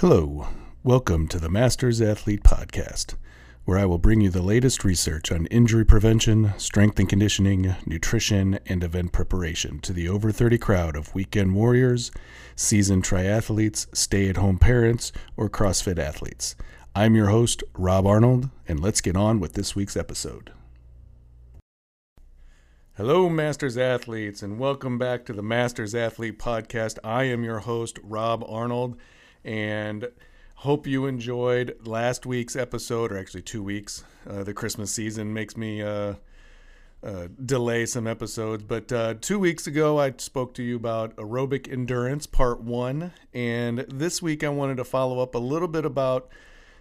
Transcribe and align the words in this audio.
Hello, 0.00 0.48
welcome 0.82 1.28
to 1.28 1.38
the 1.38 1.50
Masters 1.50 2.00
Athlete 2.00 2.42
Podcast, 2.42 3.16
where 3.66 3.76
I 3.76 3.84
will 3.84 3.98
bring 3.98 4.22
you 4.22 4.30
the 4.30 4.40
latest 4.40 4.82
research 4.82 5.30
on 5.30 5.44
injury 5.48 5.84
prevention, 5.84 6.54
strength 6.56 6.98
and 6.98 7.06
conditioning, 7.06 7.74
nutrition, 7.84 8.58
and 8.64 8.82
event 8.82 9.12
preparation 9.12 9.78
to 9.80 9.92
the 9.92 10.08
over 10.08 10.32
30 10.32 10.56
crowd 10.56 10.96
of 10.96 11.14
weekend 11.14 11.54
warriors, 11.54 12.10
seasoned 12.56 13.04
triathletes, 13.04 13.94
stay 13.94 14.30
at 14.30 14.38
home 14.38 14.56
parents, 14.56 15.12
or 15.36 15.50
CrossFit 15.50 15.98
athletes. 15.98 16.56
I'm 16.94 17.14
your 17.14 17.26
host, 17.26 17.62
Rob 17.74 18.06
Arnold, 18.06 18.48
and 18.66 18.80
let's 18.80 19.02
get 19.02 19.18
on 19.18 19.38
with 19.38 19.52
this 19.52 19.76
week's 19.76 19.98
episode. 19.98 20.50
Hello, 22.96 23.28
Masters 23.28 23.76
Athletes, 23.76 24.42
and 24.42 24.58
welcome 24.58 24.96
back 24.96 25.26
to 25.26 25.34
the 25.34 25.42
Masters 25.42 25.94
Athlete 25.94 26.38
Podcast. 26.38 26.98
I 27.04 27.24
am 27.24 27.44
your 27.44 27.58
host, 27.58 27.98
Rob 28.02 28.42
Arnold, 28.48 28.96
and 29.44 30.08
hope 30.56 30.86
you 30.86 31.06
enjoyed 31.06 31.76
last 31.86 32.26
week's 32.26 32.56
episode, 32.56 33.12
or 33.12 33.18
actually 33.18 33.42
two 33.42 33.62
weeks. 33.62 34.04
Uh, 34.28 34.44
the 34.44 34.52
Christmas 34.52 34.92
season 34.92 35.32
makes 35.32 35.56
me 35.56 35.82
uh, 35.82 36.14
uh, 37.02 37.28
delay 37.44 37.86
some 37.86 38.06
episodes, 38.06 38.62
but 38.62 38.92
uh, 38.92 39.14
two 39.20 39.38
weeks 39.38 39.66
ago 39.66 39.98
I 39.98 40.12
spoke 40.18 40.52
to 40.54 40.62
you 40.62 40.76
about 40.76 41.16
aerobic 41.16 41.72
endurance, 41.72 42.26
part 42.26 42.60
one, 42.60 43.12
and 43.32 43.80
this 43.88 44.20
week 44.20 44.44
I 44.44 44.50
wanted 44.50 44.76
to 44.76 44.84
follow 44.84 45.20
up 45.20 45.34
a 45.34 45.38
little 45.38 45.68
bit 45.68 45.86
about 45.86 46.28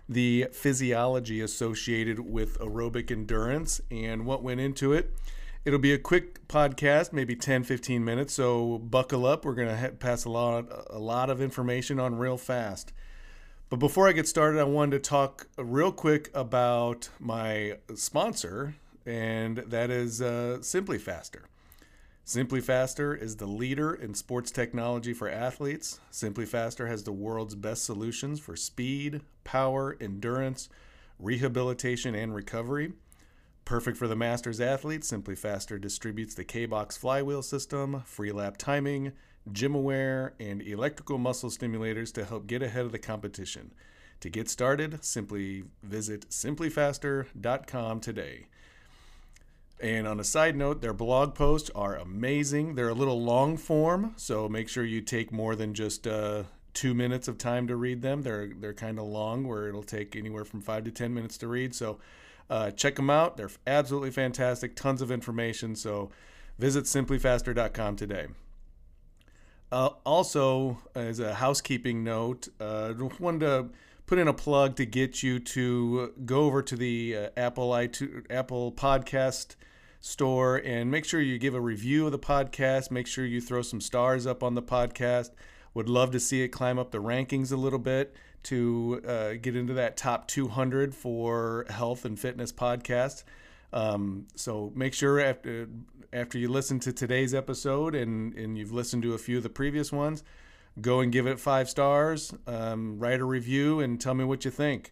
the 0.10 0.48
physiology 0.52 1.40
associated 1.40 2.20
with 2.20 2.60
aerobic 2.60 3.12
endurance 3.12 3.80
and 3.90 4.26
what 4.26 4.44
went 4.44 4.60
into 4.60 4.92
it. 4.92 5.14
It'll 5.66 5.78
be 5.78 5.94
a 5.94 5.98
quick 5.98 6.48
podcast, 6.48 7.12
maybe 7.12 7.36
10, 7.36 7.64
15 7.64 8.04
minutes. 8.04 8.34
So 8.34 8.78
buckle 8.78 9.26
up. 9.26 9.44
We're 9.44 9.56
going 9.56 9.76
to 9.76 9.90
pass 9.92 10.24
a 10.24 10.30
lot, 10.30 10.66
a 10.90 11.00
lot 11.00 11.30
of 11.30 11.42
information 11.42 12.00
on 12.00 12.18
real 12.18 12.38
fast. 12.38 12.94
But 13.70 13.78
before 13.78 14.08
I 14.08 14.14
get 14.14 14.28
started, 14.28 14.60
I 14.60 14.64
wanted 14.64 15.04
to 15.04 15.10
talk 15.10 15.48
real 15.58 15.92
quick 15.92 16.32
about 16.34 17.10
my 17.20 17.78
sponsor, 17.94 18.76
and 19.06 19.58
that 19.58 19.92
is 19.92 20.22
uh, 20.22 20.62
Simply 20.62 20.98
Faster. 20.98 21.44
Simply 22.24 22.62
Faster 22.62 23.14
is 23.14 23.36
the 23.36 23.46
leader 23.46 23.94
in 23.94 24.14
sports 24.14 24.50
technology 24.50 25.14
for 25.14 25.30
athletes. 25.30 26.00
Simply 26.10 26.46
Faster 26.46 26.88
has 26.88 27.04
the 27.04 27.12
world's 27.12 27.56
best 27.56 27.84
solutions 27.84 28.40
for 28.40 28.56
speed, 28.56 29.22
power, 29.44 29.98
endurance, 30.00 30.70
rehabilitation, 31.20 32.16
and 32.16 32.34
recovery. 32.34 32.94
Perfect 33.70 33.98
for 33.98 34.08
the 34.08 34.16
Masters 34.16 34.60
athlete, 34.60 35.04
Simply 35.04 35.36
Faster 35.36 35.78
distributes 35.78 36.34
the 36.34 36.44
K 36.44 36.66
Box 36.66 36.98
flywheel 36.98 37.44
system, 37.44 38.04
Freelap 38.04 38.58
timing, 38.58 39.12
GymAware, 39.52 40.32
and 40.40 40.60
electrical 40.64 41.20
muscle 41.20 41.52
stimulators 41.52 42.12
to 42.14 42.26
help 42.26 42.48
get 42.48 42.64
ahead 42.64 42.84
of 42.86 42.92
the 42.92 42.98
competition. 42.98 43.72
To 44.22 44.30
get 44.32 44.50
started, 44.50 45.06
simply 45.06 45.66
visit 45.84 46.28
simplyfaster.com 46.32 48.00
today. 48.00 48.48
And 49.80 50.08
on 50.08 50.20
a 50.20 50.24
side 50.24 50.56
note, 50.56 50.82
their 50.82 50.92
blog 50.92 51.36
posts 51.36 51.70
are 51.76 51.96
amazing. 51.96 52.74
They're 52.74 52.90
a 52.90 52.96
little 52.96 53.22
long 53.22 53.56
form, 53.56 54.14
so 54.16 54.50
make 54.50 54.68
sure 54.68 54.84
you 54.84 55.02
take 55.02 55.32
more 55.32 55.56
than 55.56 55.76
just 55.76 56.08
uh, 56.08 56.46
two 56.74 56.96
minutes 56.96 57.28
of 57.28 57.38
time 57.38 57.68
to 57.68 57.76
read 57.76 58.02
them. 58.02 58.24
They're 58.24 58.50
they're 58.52 58.74
kind 58.74 58.98
of 58.98 59.06
long, 59.06 59.48
where 59.48 59.68
it'll 59.68 59.84
take 59.84 60.16
anywhere 60.16 60.44
from 60.44 60.60
five 60.60 60.86
to 60.86 60.92
ten 60.92 61.14
minutes 61.14 61.38
to 61.38 61.48
read. 61.48 61.76
So 61.76 62.00
uh, 62.50 62.72
check 62.72 62.96
them 62.96 63.10
out. 63.10 63.38
They're 63.38 63.52
absolutely 63.68 64.12
fantastic. 64.12 64.76
Tons 64.76 65.02
of 65.02 65.12
information. 65.12 65.76
So 65.76 66.10
visit 66.58 66.86
simplyfaster.com 66.86 67.96
today. 67.96 68.28
Uh, 69.72 69.90
also, 70.06 70.80
as 70.96 71.20
a 71.20 71.36
housekeeping 71.36 72.04
note, 72.04 72.48
uh, 72.60 72.94
wanted 73.20 73.42
to 73.42 73.70
put 74.08 74.18
in 74.18 74.28
a 74.28 74.34
plug 74.34 74.76
to 74.78 74.86
get 74.86 75.22
you 75.22 75.38
to 75.40 76.12
go 76.26 76.46
over 76.46 76.64
to 76.64 76.76
the 76.76 77.16
uh, 77.16 77.30
Apple 77.38 77.70
iTunes, 77.70 78.26
Apple 78.32 78.72
Podcast 78.72 79.56
store 80.02 80.58
and 80.58 80.90
make 80.90 81.04
sure 81.06 81.22
you 81.22 81.38
give 81.38 81.54
a 81.54 81.62
review 81.62 82.06
of 82.06 82.12
the 82.12 82.20
podcast. 82.20 82.90
Make 82.90 83.06
sure 83.06 83.26
you 83.26 83.42
throw 83.42 83.62
some 83.62 83.82
stars 83.82 84.26
up 84.26 84.44
on 84.44 84.56
the 84.56 84.62
podcast. 84.64 85.32
Would 85.74 85.90
love 85.90 86.12
to 86.12 86.20
see 86.20 86.42
it 86.42 86.50
climb 86.50 86.80
up 86.80 86.92
the 86.92 87.02
rankings 87.02 87.52
a 87.52 87.56
little 87.56 87.80
bit 87.80 88.16
to 88.44 89.02
uh, 89.08 89.34
get 89.42 89.56
into 89.56 89.74
that 89.74 89.98
top 89.98 90.28
200 90.28 90.96
for 90.96 91.66
health 91.70 92.06
and 92.06 92.20
fitness 92.20 92.52
podcasts. 92.52 93.24
Um, 93.72 94.28
so 94.36 94.72
make 94.76 94.94
sure 94.94 95.20
after 95.20 95.68
after 96.12 96.40
you 96.40 96.50
listen 96.50 96.80
to 96.80 96.92
today's 96.92 97.34
episode 97.34 97.94
and 97.94 98.34
and 98.34 98.58
you've 98.58 98.72
listened 98.72 99.04
to 99.04 99.14
a 99.14 99.18
few 99.18 99.38
of 99.38 99.44
the 99.44 99.50
previous 99.50 99.92
ones, 99.92 100.24
go 100.82 101.02
and 101.02 101.12
give 101.12 101.28
it 101.28 101.40
five 101.40 101.70
stars. 101.70 102.34
Um, 102.48 102.98
write 102.98 103.20
a 103.20 103.26
review 103.26 103.80
and 103.80 104.00
tell 104.00 104.14
me 104.14 104.24
what 104.24 104.46
you 104.46 104.52
think. 104.52 104.92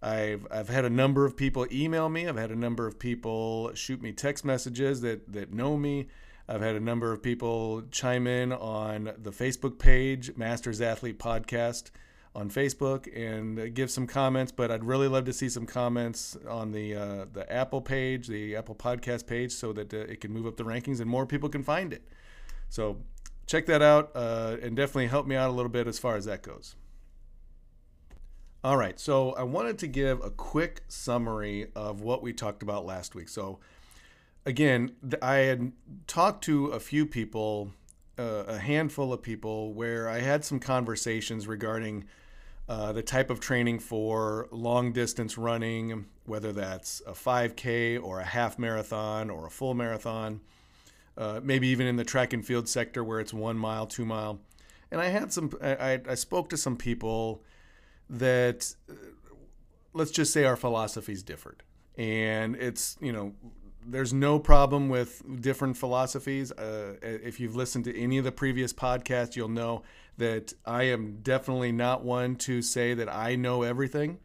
I've 0.00 0.46
I've 0.50 0.68
had 0.68 0.84
a 0.84 0.90
number 0.90 1.24
of 1.24 1.36
people 1.36 1.66
email 1.72 2.08
me. 2.08 2.28
I've 2.28 2.36
had 2.36 2.50
a 2.50 2.56
number 2.56 2.86
of 2.86 2.98
people 2.98 3.72
shoot 3.74 4.00
me 4.02 4.12
text 4.12 4.44
messages 4.44 5.00
that 5.00 5.32
that 5.32 5.52
know 5.52 5.76
me. 5.76 6.08
I've 6.48 6.60
had 6.60 6.76
a 6.76 6.80
number 6.80 7.12
of 7.12 7.22
people 7.22 7.82
chime 7.90 8.26
in 8.26 8.52
on 8.52 9.12
the 9.16 9.30
Facebook 9.30 9.78
page, 9.78 10.36
Masters 10.36 10.80
Athlete 10.80 11.18
Podcast 11.18 11.90
on 12.34 12.50
Facebook 12.50 13.08
and 13.14 13.74
give 13.74 13.90
some 13.90 14.06
comments. 14.06 14.52
But 14.52 14.70
I'd 14.70 14.84
really 14.84 15.08
love 15.08 15.24
to 15.26 15.32
see 15.32 15.48
some 15.48 15.66
comments 15.66 16.36
on 16.48 16.72
the 16.72 16.94
uh, 16.94 17.26
the 17.32 17.50
Apple 17.52 17.80
page, 17.80 18.28
the 18.28 18.56
Apple 18.56 18.74
Podcast 18.74 19.26
page, 19.26 19.52
so 19.52 19.72
that 19.72 19.92
uh, 19.92 19.98
it 19.98 20.20
can 20.20 20.32
move 20.32 20.46
up 20.46 20.56
the 20.56 20.64
rankings 20.64 21.00
and 21.00 21.08
more 21.08 21.26
people 21.26 21.48
can 21.48 21.62
find 21.62 21.92
it. 21.92 22.02
So 22.68 22.98
check 23.46 23.66
that 23.66 23.82
out 23.82 24.12
uh, 24.14 24.56
and 24.62 24.76
definitely 24.76 25.08
help 25.08 25.26
me 25.26 25.36
out 25.36 25.50
a 25.50 25.52
little 25.52 25.70
bit 25.70 25.86
as 25.86 25.98
far 25.98 26.16
as 26.16 26.24
that 26.24 26.42
goes. 26.42 26.76
All 28.64 28.76
right, 28.76 28.98
so 29.00 29.32
I 29.32 29.42
wanted 29.42 29.78
to 29.78 29.88
give 29.88 30.22
a 30.22 30.30
quick 30.30 30.84
summary 30.86 31.66
of 31.74 32.00
what 32.00 32.22
we 32.22 32.32
talked 32.32 32.62
about 32.62 32.86
last 32.86 33.16
week. 33.16 33.28
So 33.28 33.58
again, 34.46 34.92
I 35.20 35.34
had 35.38 35.72
talked 36.06 36.44
to 36.44 36.66
a 36.68 36.78
few 36.78 37.04
people, 37.04 37.72
uh, 38.16 38.44
a 38.46 38.58
handful 38.58 39.12
of 39.12 39.20
people, 39.20 39.74
where 39.74 40.08
I 40.08 40.20
had 40.20 40.44
some 40.44 40.60
conversations 40.60 41.48
regarding 41.48 42.04
uh, 42.68 42.92
the 42.92 43.02
type 43.02 43.30
of 43.30 43.40
training 43.40 43.78
for 43.78 44.48
long 44.50 44.92
distance 44.92 45.36
running, 45.36 46.06
whether 46.26 46.52
that's 46.52 47.02
a 47.06 47.12
5K 47.12 48.02
or 48.02 48.20
a 48.20 48.24
half 48.24 48.58
marathon 48.58 49.30
or 49.30 49.46
a 49.46 49.50
full 49.50 49.74
marathon, 49.74 50.40
uh, 51.16 51.40
maybe 51.42 51.68
even 51.68 51.86
in 51.86 51.96
the 51.96 52.04
track 52.04 52.32
and 52.32 52.46
field 52.46 52.68
sector 52.68 53.02
where 53.02 53.20
it's 53.20 53.34
one 53.34 53.56
mile, 53.56 53.86
two 53.86 54.04
mile. 54.04 54.40
And 54.90 55.00
I 55.00 55.06
had 55.06 55.32
some, 55.32 55.50
I, 55.62 56.00
I 56.08 56.14
spoke 56.14 56.48
to 56.50 56.56
some 56.56 56.76
people 56.76 57.42
that, 58.08 58.74
uh, 58.88 58.94
let's 59.92 60.10
just 60.10 60.32
say 60.32 60.44
our 60.44 60.56
philosophies 60.56 61.22
differed. 61.22 61.62
And 61.96 62.56
it's, 62.56 62.96
you 63.00 63.12
know, 63.12 63.34
there's 63.86 64.12
no 64.12 64.38
problem 64.38 64.88
with 64.88 65.22
different 65.40 65.76
philosophies. 65.76 66.52
Uh, 66.52 66.96
if 67.02 67.40
you've 67.40 67.56
listened 67.56 67.84
to 67.84 67.98
any 67.98 68.18
of 68.18 68.24
the 68.24 68.32
previous 68.32 68.72
podcasts, 68.72 69.36
you'll 69.36 69.48
know 69.48 69.82
that 70.18 70.52
I 70.64 70.84
am 70.84 71.18
definitely 71.22 71.72
not 71.72 72.04
one 72.04 72.36
to 72.36 72.62
say 72.62 72.94
that 72.94 73.08
I 73.08 73.36
know 73.36 73.62
everything. 73.62 74.18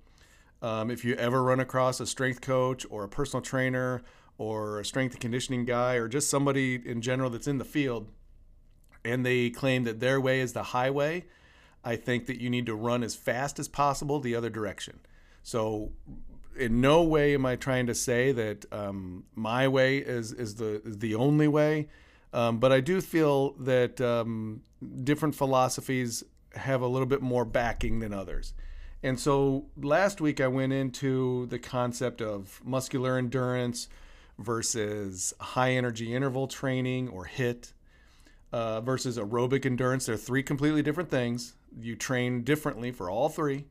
Um, 0.61 0.89
if 0.89 1.05
you 1.05 1.15
ever 1.15 1.43
run 1.43 1.59
across 1.59 1.99
a 1.99 2.07
strength 2.07 2.41
coach 2.41 2.85
or 2.89 3.03
a 3.03 3.09
personal 3.09 3.41
trainer 3.41 4.03
or 4.37 4.79
a 4.79 4.85
strength 4.85 5.13
and 5.13 5.21
conditioning 5.21 5.65
guy 5.65 5.95
or 5.95 6.07
just 6.07 6.29
somebody 6.29 6.75
in 6.83 7.01
general 7.01 7.29
that's 7.29 7.47
in 7.47 7.57
the 7.57 7.65
field 7.65 8.09
and 9.05 9.25
they 9.25 9.49
claim 9.49 9.83
that 9.83 9.99
their 9.99 10.19
way 10.19 10.39
is 10.39 10.53
the 10.53 10.63
highway, 10.63 11.25
I 11.83 11.95
think 11.95 12.25
that 12.25 12.41
you 12.41 12.49
need 12.49 12.65
to 12.65 12.75
run 12.75 13.03
as 13.03 13.15
fast 13.15 13.59
as 13.59 13.67
possible 13.67 14.19
the 14.19 14.35
other 14.35 14.49
direction. 14.49 14.99
So 15.43 15.91
in 16.57 16.81
no 16.81 17.03
way 17.03 17.33
am 17.33 17.45
I 17.45 17.55
trying 17.55 17.87
to 17.87 17.95
say 17.95 18.31
that 18.31 18.65
um, 18.71 19.23
my 19.35 19.67
way 19.67 19.97
is 19.97 20.31
is 20.31 20.55
the 20.55 20.81
is 20.85 20.97
the 20.99 21.15
only 21.15 21.47
way, 21.47 21.89
um, 22.33 22.59
but 22.59 22.71
I 22.71 22.79
do 22.81 23.01
feel 23.01 23.53
that 23.59 24.01
um, 24.01 24.61
different 25.03 25.35
philosophies 25.35 26.23
have 26.55 26.81
a 26.81 26.87
little 26.87 27.07
bit 27.07 27.21
more 27.21 27.45
backing 27.45 27.99
than 27.99 28.13
others. 28.13 28.53
And 29.03 29.19
so 29.19 29.65
last 29.77 30.21
week 30.21 30.41
I 30.41 30.47
went 30.47 30.73
into 30.73 31.45
the 31.47 31.59
concept 31.59 32.21
of 32.21 32.59
muscular 32.65 33.17
endurance 33.17 33.89
versus 34.39 35.33
high 35.39 35.71
energy 35.71 36.13
interval 36.13 36.47
training 36.47 37.09
or 37.09 37.25
HIT 37.25 37.73
uh, 38.51 38.81
versus 38.81 39.17
aerobic 39.17 39.65
endurance. 39.65 40.05
They're 40.07 40.17
three 40.17 40.43
completely 40.43 40.81
different 40.81 41.09
things. 41.09 41.53
You 41.79 41.95
train 41.95 42.43
differently 42.43 42.91
for 42.91 43.09
all 43.09 43.29
three. 43.29 43.65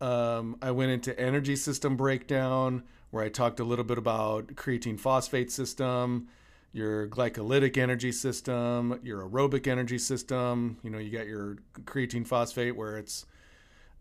Um, 0.00 0.56
I 0.60 0.70
went 0.72 0.90
into 0.90 1.18
energy 1.18 1.56
system 1.56 1.96
breakdown 1.96 2.82
where 3.10 3.24
I 3.24 3.28
talked 3.28 3.60
a 3.60 3.64
little 3.64 3.84
bit 3.84 3.98
about 3.98 4.48
creatine 4.48 5.00
phosphate 5.00 5.50
system, 5.50 6.28
your 6.72 7.08
glycolytic 7.08 7.78
energy 7.78 8.12
system, 8.12 9.00
your 9.02 9.22
aerobic 9.22 9.66
energy 9.66 9.98
system. 9.98 10.76
You 10.82 10.90
know, 10.90 10.98
you 10.98 11.10
got 11.10 11.26
your 11.26 11.56
creatine 11.84 12.26
phosphate 12.26 12.76
where 12.76 12.98
it's 12.98 13.24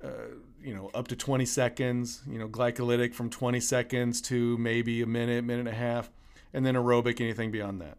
uh, 0.03 0.35
you 0.61 0.73
know 0.75 0.91
up 0.93 1.07
to 1.07 1.15
20 1.15 1.45
seconds. 1.45 2.21
You 2.29 2.39
know, 2.39 2.49
glycolytic 2.49 3.13
from 3.13 3.29
20 3.29 3.59
seconds 3.61 4.21
to 4.23 4.57
maybe 4.57 5.01
a 5.01 5.07
minute, 5.07 5.45
minute 5.45 5.61
and 5.61 5.69
a 5.69 5.77
half, 5.77 6.09
and 6.53 6.65
then 6.65 6.75
aerobic 6.75 7.21
anything 7.21 7.51
beyond 7.51 7.79
that. 7.81 7.97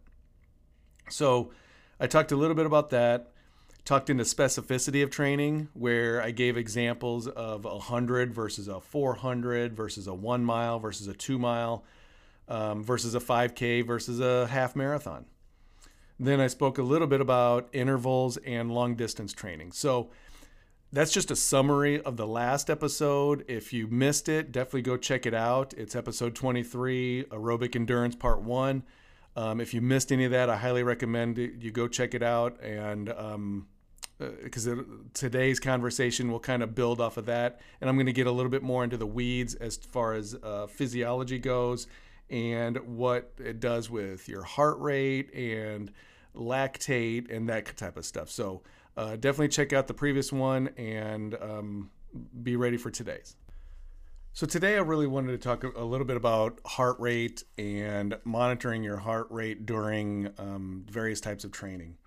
So 1.09 1.51
I 1.99 2.05
talked 2.05 2.31
a 2.31 2.35
little 2.35 2.55
bit 2.55 2.67
about 2.67 2.91
that 2.91 3.31
talked 3.87 4.09
into 4.09 4.25
specificity 4.25 5.01
of 5.01 5.09
training, 5.09 5.69
where 5.73 6.21
I 6.21 6.31
gave 6.31 6.57
examples 6.57 7.25
of 7.25 7.63
a 7.63 7.69
100 7.69 8.33
versus 8.33 8.67
a 8.67 8.81
400 8.81 9.77
versus 9.77 10.07
a 10.07 10.13
one 10.13 10.43
mile 10.43 10.77
versus 10.77 11.07
a 11.07 11.13
two 11.13 11.39
mile 11.39 11.85
um, 12.49 12.83
versus 12.83 13.15
a 13.15 13.19
5K 13.21 13.87
versus 13.87 14.19
a 14.19 14.47
half 14.47 14.75
marathon. 14.75 15.25
Then 16.19 16.41
I 16.41 16.47
spoke 16.47 16.77
a 16.77 16.83
little 16.83 17.07
bit 17.07 17.21
about 17.21 17.69
intervals 17.71 18.35
and 18.37 18.73
long 18.73 18.95
distance 18.95 19.31
training. 19.31 19.71
So 19.71 20.09
that's 20.91 21.13
just 21.13 21.31
a 21.31 21.35
summary 21.37 22.01
of 22.01 22.17
the 22.17 22.27
last 22.27 22.69
episode. 22.69 23.45
If 23.47 23.71
you 23.71 23.87
missed 23.87 24.27
it, 24.27 24.51
definitely 24.51 24.81
go 24.81 24.97
check 24.97 25.25
it 25.25 25.33
out. 25.33 25.73
It's 25.77 25.95
episode 25.95 26.35
23, 26.35 27.27
Aerobic 27.29 27.73
Endurance 27.73 28.15
Part 28.15 28.41
1. 28.41 28.83
Um, 29.37 29.61
if 29.61 29.73
you 29.73 29.79
missed 29.79 30.11
any 30.11 30.25
of 30.25 30.31
that, 30.31 30.49
I 30.49 30.57
highly 30.57 30.83
recommend 30.83 31.39
it. 31.39 31.61
you 31.61 31.71
go 31.71 31.87
check 31.87 32.13
it 32.13 32.23
out. 32.23 32.61
And 32.61 33.09
because 34.19 34.67
uh, 34.67 34.83
today's 35.13 35.59
conversation 35.59 36.31
will 36.31 36.39
kind 36.39 36.63
of 36.63 36.73
build 36.73 36.99
off 36.99 37.17
of 37.17 37.25
that. 37.27 37.59
And 37.81 37.89
I'm 37.89 37.95
going 37.95 38.07
to 38.07 38.13
get 38.13 38.27
a 38.27 38.31
little 38.31 38.49
bit 38.49 38.63
more 38.63 38.83
into 38.83 38.97
the 38.97 39.05
weeds 39.05 39.55
as 39.55 39.77
far 39.77 40.13
as 40.13 40.35
uh, 40.41 40.67
physiology 40.67 41.39
goes 41.39 41.87
and 42.29 42.77
what 42.97 43.31
it 43.37 43.59
does 43.59 43.89
with 43.89 44.27
your 44.27 44.43
heart 44.43 44.79
rate 44.79 45.33
and 45.33 45.91
lactate 46.35 47.33
and 47.33 47.47
that 47.49 47.77
type 47.77 47.97
of 47.97 48.05
stuff. 48.05 48.29
So 48.29 48.61
uh, 48.95 49.15
definitely 49.15 49.49
check 49.49 49.73
out 49.73 49.87
the 49.87 49.93
previous 49.93 50.33
one 50.33 50.69
and 50.77 51.35
um, 51.35 51.91
be 52.43 52.55
ready 52.55 52.77
for 52.77 52.89
today's. 52.89 53.35
So 54.33 54.45
today 54.45 54.75
I 54.75 54.81
really 54.81 55.07
wanted 55.07 55.31
to 55.31 55.37
talk 55.39 55.63
a 55.63 55.83
little 55.83 56.05
bit 56.05 56.17
about 56.17 56.59
heart 56.63 56.99
rate 56.99 57.43
and 57.57 58.17
monitoring 58.23 58.83
your 58.83 58.97
heart 58.97 59.27
rate 59.31 59.65
during 59.65 60.29
um, 60.37 60.85
various 60.89 61.19
types 61.19 61.43
of 61.43 61.51
training. 61.51 61.97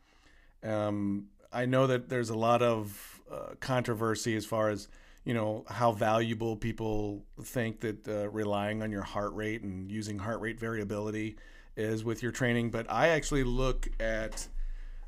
Um, 0.62 1.27
I 1.52 1.67
know 1.67 1.87
that 1.87 2.08
there's 2.08 2.31
a 2.31 2.37
lot 2.37 2.62
of 2.62 3.20
uh, 3.31 3.55
controversy 3.61 4.37
as 4.37 4.44
far 4.44 4.70
as 4.70 4.88
you 5.25 5.35
know 5.35 5.64
how 5.69 5.93
valuable 5.93 6.56
people 6.56 7.25
think 7.43 7.81
that 7.81 8.08
uh, 8.08 8.29
relying 8.31 8.82
on 8.82 8.91
your 8.91 9.02
heart 9.02 9.35
rate 9.35 9.62
and 9.62 9.91
using 9.91 10.19
heart 10.19 10.41
rate 10.41 10.58
variability 10.58 11.37
is 11.76 12.02
with 12.05 12.23
your 12.23 12.32
training 12.32 12.70
but 12.70 12.91
i 12.91 13.08
actually 13.08 13.44
look 13.44 13.88
at 14.00 14.49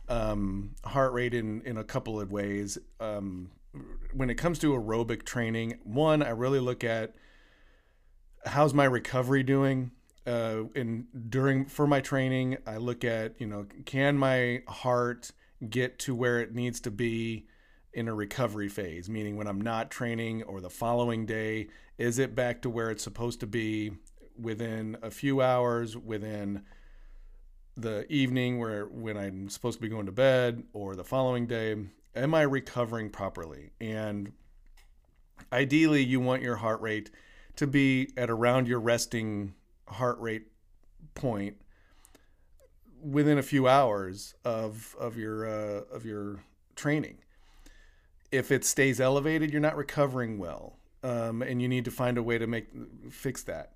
um, 0.08 0.74
heart 0.84 1.12
rate 1.12 1.32
in, 1.32 1.62
in 1.62 1.78
a 1.78 1.84
couple 1.84 2.20
of 2.20 2.30
ways. 2.32 2.76
Um, 3.00 3.50
when 4.12 4.28
it 4.28 4.34
comes 4.34 4.58
to 4.58 4.72
aerobic 4.72 5.24
training 5.24 5.78
one 5.82 6.22
i 6.22 6.28
really 6.28 6.60
look 6.60 6.84
at 6.84 7.14
how's 8.44 8.74
my 8.74 8.84
recovery 8.84 9.42
doing 9.42 9.90
uh, 10.26 10.64
in 10.74 11.06
during 11.30 11.64
for 11.64 11.86
my 11.86 12.02
training 12.02 12.58
i 12.66 12.76
look 12.76 13.02
at 13.02 13.40
you 13.40 13.46
know 13.46 13.64
can 13.86 14.18
my 14.18 14.62
heart 14.68 15.32
get 15.68 15.98
to 16.00 16.14
where 16.14 16.40
it 16.40 16.54
needs 16.54 16.80
to 16.80 16.90
be 16.90 17.46
in 17.92 18.08
a 18.08 18.14
recovery 18.14 18.68
phase, 18.68 19.08
meaning 19.08 19.36
when 19.36 19.46
I'm 19.46 19.60
not 19.60 19.90
training 19.90 20.42
or 20.44 20.60
the 20.60 20.70
following 20.70 21.26
day, 21.26 21.68
is 21.98 22.18
it 22.18 22.34
back 22.34 22.62
to 22.62 22.70
where 22.70 22.90
it's 22.90 23.04
supposed 23.04 23.40
to 23.40 23.46
be 23.46 23.92
within 24.38 24.96
a 25.02 25.10
few 25.10 25.42
hours, 25.42 25.96
within 25.96 26.62
the 27.76 28.10
evening 28.12 28.58
where 28.58 28.86
when 28.86 29.16
I'm 29.16 29.48
supposed 29.48 29.78
to 29.78 29.82
be 29.82 29.88
going 29.88 30.06
to 30.06 30.12
bed 30.12 30.64
or 30.72 30.96
the 30.96 31.04
following 31.04 31.46
day, 31.46 31.76
am 32.14 32.34
I 32.34 32.42
recovering 32.42 33.10
properly? 33.10 33.70
And 33.80 34.32
ideally 35.52 36.02
you 36.02 36.20
want 36.20 36.42
your 36.42 36.56
heart 36.56 36.80
rate 36.80 37.10
to 37.56 37.66
be 37.66 38.10
at 38.16 38.30
around 38.30 38.68
your 38.68 38.80
resting 38.80 39.54
heart 39.88 40.18
rate 40.18 40.46
point 41.14 41.56
within 43.02 43.38
a 43.38 43.42
few 43.42 43.68
hours 43.68 44.34
of 44.44 44.96
of 44.98 45.16
your 45.16 45.46
uh, 45.46 45.82
of 45.94 46.06
your 46.06 46.40
training 46.76 47.18
if 48.32 48.50
it 48.50 48.64
stays 48.64 48.98
elevated, 48.98 49.52
you're 49.52 49.60
not 49.60 49.76
recovering 49.76 50.38
well, 50.38 50.78
um, 51.04 51.42
and 51.42 51.60
you 51.60 51.68
need 51.68 51.84
to 51.84 51.90
find 51.90 52.16
a 52.16 52.22
way 52.22 52.38
to 52.38 52.46
make 52.46 52.66
fix 53.10 53.42
that. 53.44 53.74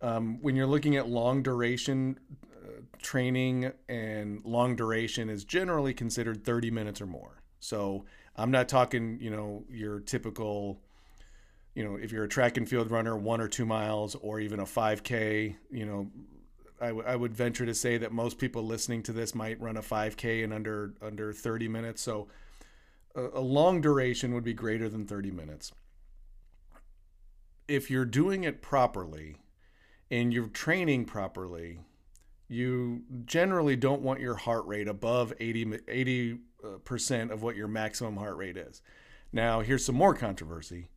Um, 0.00 0.38
when 0.40 0.56
you're 0.56 0.66
looking 0.66 0.96
at 0.96 1.08
long 1.08 1.42
duration 1.42 2.18
uh, 2.64 2.80
training, 3.00 3.70
and 3.88 4.42
long 4.44 4.74
duration 4.74 5.28
is 5.28 5.44
generally 5.44 5.94
considered 5.94 6.42
30 6.44 6.70
minutes 6.70 7.00
or 7.00 7.06
more. 7.06 7.42
So 7.60 8.06
I'm 8.34 8.50
not 8.50 8.68
talking, 8.68 9.18
you 9.20 9.30
know, 9.30 9.64
your 9.70 10.00
typical, 10.00 10.80
you 11.74 11.84
know, 11.84 11.96
if 11.96 12.12
you're 12.12 12.24
a 12.24 12.28
track 12.28 12.56
and 12.56 12.68
field 12.68 12.90
runner, 12.90 13.16
one 13.16 13.40
or 13.40 13.48
two 13.48 13.66
miles, 13.66 14.14
or 14.14 14.40
even 14.40 14.58
a 14.58 14.64
5K, 14.64 15.54
you 15.70 15.84
know, 15.84 16.10
I, 16.80 16.88
w- 16.88 17.06
I 17.06 17.16
would 17.16 17.34
venture 17.34 17.66
to 17.66 17.74
say 17.74 17.98
that 17.98 18.12
most 18.12 18.38
people 18.38 18.64
listening 18.64 19.02
to 19.04 19.12
this 19.12 19.34
might 19.34 19.60
run 19.60 19.76
a 19.76 19.82
5K 19.82 20.42
in 20.42 20.52
under 20.52 20.94
under 21.00 21.32
30 21.32 21.68
minutes. 21.68 22.02
So 22.02 22.28
a 23.14 23.40
long 23.40 23.80
duration 23.80 24.34
would 24.34 24.44
be 24.44 24.52
greater 24.52 24.88
than 24.88 25.06
30 25.06 25.30
minutes. 25.30 25.72
If 27.66 27.90
you're 27.90 28.04
doing 28.04 28.44
it 28.44 28.62
properly 28.62 29.36
and 30.10 30.32
you're 30.32 30.48
training 30.48 31.06
properly, 31.06 31.80
you 32.48 33.02
generally 33.24 33.74
don't 33.74 34.02
want 34.02 34.20
your 34.20 34.36
heart 34.36 34.66
rate 34.66 34.86
above 34.86 35.32
80 35.40 36.38
uh, 36.62 36.68
percent 36.84 37.32
of 37.32 37.42
what 37.42 37.56
your 37.56 37.68
maximum 37.68 38.16
heart 38.16 38.36
rate 38.36 38.56
is. 38.56 38.82
Now, 39.32 39.60
here's 39.60 39.84
some 39.84 39.96
more 39.96 40.14
controversy 40.14 40.88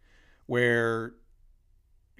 where 0.46 1.14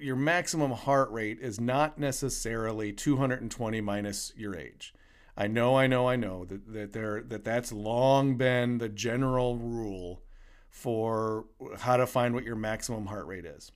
your 0.00 0.16
maximum 0.16 0.72
heart 0.72 1.10
rate 1.10 1.38
is 1.40 1.60
not 1.60 1.98
necessarily 1.98 2.92
220 2.92 3.80
minus 3.80 4.32
your 4.36 4.56
age. 4.56 4.94
I 5.36 5.46
know, 5.46 5.76
I 5.76 5.86
know, 5.86 6.08
I 6.08 6.16
know 6.16 6.44
that 6.44 6.72
that 6.72 6.92
there 6.92 7.22
that 7.22 7.44
that's 7.44 7.72
long 7.72 8.36
been 8.36 8.78
the 8.78 8.88
general 8.88 9.56
rule 9.56 10.22
for 10.68 11.46
how 11.78 11.96
to 11.96 12.06
find 12.06 12.34
what 12.34 12.44
your 12.44 12.56
maximum 12.56 13.06
heart 13.06 13.26
rate 13.26 13.44
is. 13.44 13.72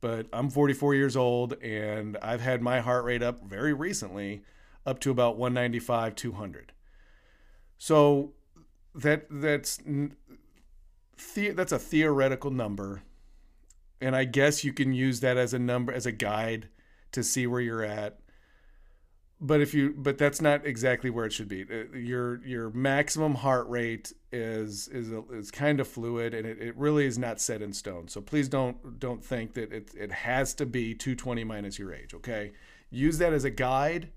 But 0.00 0.26
I'm 0.32 0.50
44 0.50 0.94
years 0.94 1.16
old 1.16 1.54
and 1.62 2.18
I've 2.20 2.40
had 2.40 2.62
my 2.62 2.80
heart 2.80 3.04
rate 3.04 3.22
up 3.22 3.42
very 3.42 3.72
recently 3.72 4.42
up 4.84 5.00
to 5.00 5.10
about 5.10 5.36
195 5.38 6.14
200. 6.14 6.72
So 7.78 8.32
that 8.94 9.26
that's 9.30 9.80
that's 11.36 11.72
a 11.72 11.78
theoretical 11.78 12.50
number 12.50 13.02
and 14.04 14.14
I 14.14 14.24
guess 14.24 14.64
you 14.64 14.74
can 14.74 14.92
use 14.92 15.20
that 15.20 15.38
as 15.38 15.54
a 15.54 15.58
number 15.58 15.90
as 15.90 16.04
a 16.04 16.12
guide 16.12 16.68
to 17.12 17.24
see 17.24 17.46
where 17.46 17.60
you're 17.60 17.82
at. 17.82 18.20
But 19.40 19.62
if 19.62 19.72
you 19.72 19.94
but 19.96 20.18
that's 20.18 20.42
not 20.42 20.66
exactly 20.66 21.08
where 21.08 21.24
it 21.24 21.32
should 21.32 21.48
be. 21.48 21.62
Uh, 21.62 21.96
your 21.96 22.44
your 22.44 22.70
maximum 22.70 23.36
heart 23.36 23.66
rate 23.68 24.12
is 24.30 24.88
is 24.88 25.10
a, 25.10 25.22
is 25.32 25.50
kind 25.50 25.80
of 25.80 25.88
fluid 25.88 26.34
and 26.34 26.46
it, 26.46 26.60
it 26.60 26.76
really 26.76 27.06
is 27.06 27.16
not 27.16 27.40
set 27.40 27.62
in 27.62 27.72
stone. 27.72 28.08
So 28.08 28.20
please 28.20 28.48
don't 28.48 28.98
don't 29.00 29.24
think 29.24 29.54
that 29.54 29.72
it, 29.72 29.90
it 29.98 30.12
has 30.12 30.52
to 30.54 30.66
be 30.66 30.94
220 30.94 31.42
minus 31.44 31.78
your 31.78 31.92
age 31.92 32.14
okay? 32.14 32.52
Use 32.90 33.18
that 33.18 33.32
as 33.32 33.44
a 33.44 33.50
guide. 33.50 34.10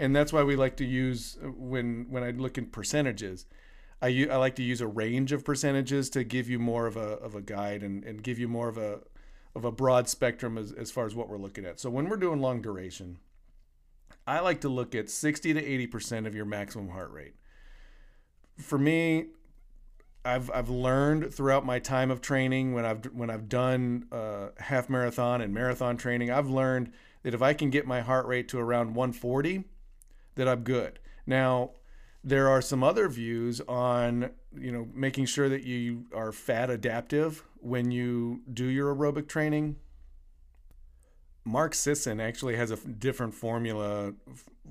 And 0.00 0.14
that's 0.14 0.32
why 0.32 0.42
we 0.42 0.56
like 0.56 0.76
to 0.76 0.84
use 0.84 1.36
uh, 1.44 1.48
when 1.48 2.06
when 2.08 2.22
i 2.22 2.30
look 2.30 2.56
in 2.56 2.66
percentages 2.66 3.46
i, 4.00 4.28
I 4.30 4.36
like 4.36 4.54
to 4.56 4.62
use 4.62 4.80
a 4.80 4.86
range 4.86 5.32
of 5.32 5.44
percentages 5.44 6.08
to 6.10 6.22
give 6.22 6.48
you 6.48 6.60
more 6.60 6.86
of 6.86 6.96
a, 6.96 7.18
of 7.18 7.34
a 7.34 7.42
guide 7.42 7.82
and, 7.82 8.04
and 8.04 8.22
give 8.22 8.38
you 8.38 8.46
more 8.46 8.68
of 8.68 8.78
a 8.78 9.00
of 9.58 9.64
a 9.64 9.72
broad 9.72 10.08
spectrum 10.08 10.56
as, 10.56 10.72
as 10.72 10.90
far 10.90 11.04
as 11.04 11.14
what 11.14 11.28
we're 11.28 11.36
looking 11.36 11.66
at 11.66 11.78
so 11.78 11.90
when 11.90 12.08
we're 12.08 12.16
doing 12.16 12.40
long 12.40 12.62
duration 12.62 13.18
I 14.28 14.40
like 14.40 14.60
to 14.60 14.68
look 14.68 14.94
at 14.94 15.08
60 15.08 15.54
to 15.54 15.62
80% 15.88 16.26
of 16.26 16.34
your 16.34 16.44
maximum 16.44 16.90
heart 16.90 17.10
rate. 17.12 17.34
For 18.58 18.78
me, 18.78 19.28
I've 20.22 20.50
I've 20.50 20.68
learned 20.68 21.32
throughout 21.32 21.64
my 21.64 21.78
time 21.78 22.10
of 22.10 22.20
training 22.20 22.74
when 22.74 22.84
I've 22.84 23.06
when 23.06 23.30
I've 23.30 23.48
done 23.48 24.06
uh, 24.12 24.48
half 24.58 24.90
marathon 24.90 25.40
and 25.40 25.54
marathon 25.54 25.96
training, 25.96 26.30
I've 26.30 26.50
learned 26.50 26.92
that 27.22 27.32
if 27.32 27.40
I 27.40 27.54
can 27.54 27.70
get 27.70 27.86
my 27.86 28.02
heart 28.02 28.26
rate 28.26 28.48
to 28.48 28.58
around 28.58 28.94
140, 28.94 29.64
that 30.34 30.46
I'm 30.46 30.62
good. 30.62 30.98
Now, 31.26 31.70
there 32.24 32.48
are 32.48 32.60
some 32.60 32.82
other 32.82 33.08
views 33.08 33.60
on 33.68 34.30
you 34.58 34.72
know 34.72 34.88
making 34.94 35.26
sure 35.26 35.48
that 35.48 35.64
you 35.64 36.04
are 36.14 36.32
fat 36.32 36.70
adaptive 36.70 37.44
when 37.60 37.90
you 37.90 38.40
do 38.52 38.64
your 38.66 38.94
aerobic 38.94 39.28
training 39.28 39.76
Mark 41.48 41.74
Sisson 41.74 42.20
actually 42.20 42.56
has 42.56 42.70
a 42.70 42.76
different 42.76 43.34
formula 43.34 44.12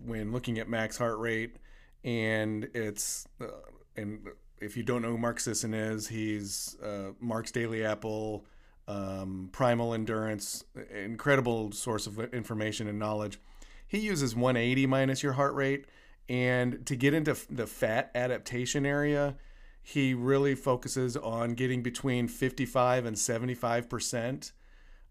when 0.05 0.31
looking 0.31 0.59
at 0.59 0.69
max 0.69 0.97
heart 0.97 1.17
rate, 1.17 1.55
and 2.03 2.69
it's 2.75 3.27
uh, 3.41 3.47
and 3.95 4.27
if 4.59 4.77
you 4.77 4.83
don't 4.83 5.01
know 5.01 5.09
who 5.09 5.17
Mark 5.17 5.39
Sisson 5.39 5.73
is, 5.73 6.07
he's 6.07 6.77
uh, 6.83 7.11
Mark's 7.19 7.51
Daily 7.51 7.83
Apple, 7.83 8.45
um, 8.87 9.49
Primal 9.51 9.95
Endurance, 9.95 10.65
incredible 10.93 11.71
source 11.71 12.05
of 12.05 12.19
information 12.33 12.87
and 12.87 12.99
knowledge. 12.99 13.39
He 13.87 13.97
uses 13.97 14.35
180 14.35 14.85
minus 14.85 15.23
your 15.23 15.33
heart 15.33 15.55
rate, 15.55 15.85
and 16.29 16.85
to 16.85 16.95
get 16.95 17.13
into 17.13 17.37
the 17.49 17.67
fat 17.67 18.11
adaptation 18.15 18.85
area, 18.85 19.35
he 19.81 20.13
really 20.13 20.55
focuses 20.55 21.15
on 21.15 21.53
getting 21.53 21.81
between 21.81 22.27
55 22.27 23.05
and 23.05 23.17
75 23.17 23.89
percent 23.89 24.51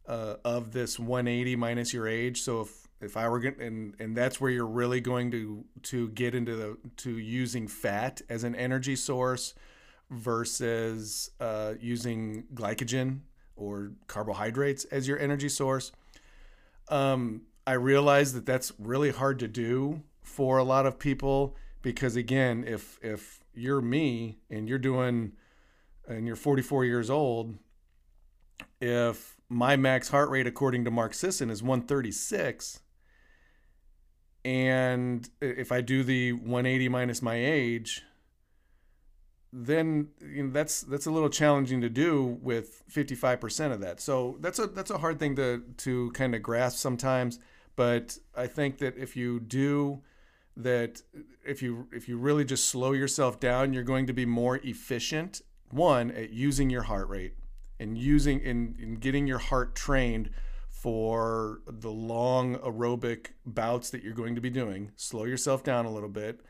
uh, 0.07 0.37
of 0.45 0.73
this 0.73 0.99
180 0.99 1.57
minus 1.57 1.93
your 1.93 2.07
age. 2.07 2.43
So 2.43 2.63
if 2.63 2.87
if 3.01 3.17
I 3.17 3.29
were 3.29 3.41
going 3.41 3.61
and 3.61 3.95
and 3.99 4.17
that's 4.17 4.41
where 4.41 4.51
you're 4.51 4.67
really 4.67 5.01
going 5.01 5.31
to 5.31 5.65
to 5.85 6.09
get 6.11 6.35
into 6.35 6.57
the 6.57 6.79
to 6.99 7.19
using 7.19 7.69
fat 7.69 8.21
as 8.29 8.45
an 8.45 8.55
energy 8.55 8.97
source 8.97 9.55
versus 10.11 11.31
uh, 11.41 11.75
using 11.81 12.45
glycogen 12.55 13.21
or 13.57 13.93
carbohydrates 14.07 14.85
as 14.87 15.09
your 15.09 15.19
energy 15.19 15.49
source. 15.49 15.93
Um, 16.89 17.43
I 17.67 17.73
realize 17.73 18.33
that 18.35 18.47
that's 18.47 18.73
really 18.79 19.11
hard 19.11 19.41
to 19.41 19.49
do 19.49 20.03
for 20.27 20.59
a 20.59 20.65
lot 20.65 20.87
of 20.87 20.99
people 20.99 21.57
because 21.83 22.17
again, 22.17 22.65
if 22.67 22.99
if 23.03 23.41
you're 23.55 23.81
me 23.81 24.39
and 24.51 24.69
you're 24.69 24.79
doing 24.79 25.33
and 26.09 26.27
you're 26.27 26.37
44 26.37 26.85
years 26.85 27.09
old, 27.09 27.55
if 28.81 29.37
my 29.49 29.77
max 29.77 30.09
heart 30.09 30.29
rate 30.29 30.47
according 30.47 30.85
to 30.85 30.91
Mark 30.91 31.15
Sisson 31.15 31.49
is 31.49 31.63
136 31.63 32.81
and 34.45 35.29
if 35.41 35.73
I 35.73 35.81
do 35.81 36.05
the 36.05 36.33
180 36.33 36.89
minus 36.89 37.21
my 37.21 37.35
age, 37.35 38.03
then 39.53 40.09
you 40.21 40.45
know, 40.45 40.51
that's 40.53 40.83
that's 40.83 41.07
a 41.07 41.11
little 41.11 41.29
challenging 41.29 41.81
to 41.81 41.89
do 41.89 42.39
with 42.43 42.85
55% 42.93 43.73
of 43.73 43.81
that. 43.81 44.01
So 44.01 44.37
that's 44.41 44.59
a 44.59 44.67
that's 44.67 44.91
a 44.91 44.99
hard 44.99 45.19
thing 45.19 45.35
to 45.37 45.65
to 45.79 46.11
kind 46.13 46.35
of 46.35 46.43
grasp 46.43 46.79
sometimes. 46.79 47.39
But 47.75 48.19
I 48.37 48.47
think 48.47 48.79
that 48.79 48.97
if 48.97 49.17
you 49.17 49.41
do 49.41 50.03
that, 50.57 51.03
if 51.45 51.63
you 51.63 51.89
if 51.93 52.09
you 52.09 52.19
really 52.19 52.45
just 52.45 52.69
slow 52.69 52.93
yourself 52.93 53.39
down, 53.39 53.73
you're 53.73 53.83
going 53.83 54.07
to 54.07 54.13
be 54.13 54.27
more 54.27 54.57
efficient. 54.59 55.43
One 55.71 56.11
at 56.11 56.31
using 56.31 56.71
your 56.71 56.83
heart 56.83 57.09
rate 57.09 57.35
and 57.79 57.99
using 57.99 58.41
in, 58.41 58.77
in 58.81 58.95
getting 58.97 59.27
your 59.27 59.39
heart 59.39 59.75
trained 59.75 60.31
for 60.69 61.61
the 61.67 61.91
long 61.91 62.57
aerobic 62.57 63.29
bouts 63.45 63.91
that 63.91 64.03
you're 64.03 64.15
going 64.15 64.35
to 64.35 64.41
be 64.41 64.51
doing. 64.51 64.93
Slow 64.97 65.25
yourself 65.25 65.65
down 65.65 65.85
a 65.85 65.93
little 65.93 66.09
bit 66.09 66.41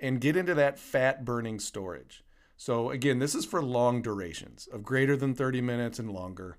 and 0.00 0.20
get 0.20 0.36
into 0.36 0.54
that 0.54 0.78
fat 0.78 1.24
burning 1.24 1.60
storage. 1.60 2.24
So, 2.56 2.90
again, 2.90 3.20
this 3.20 3.34
is 3.34 3.44
for 3.44 3.62
long 3.62 4.02
durations 4.02 4.68
of 4.72 4.82
greater 4.82 5.16
than 5.16 5.34
30 5.34 5.60
minutes 5.60 5.98
and 5.98 6.10
longer. 6.10 6.58